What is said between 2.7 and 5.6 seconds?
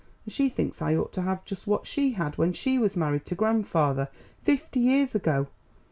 was married to grandfather fifty years ago.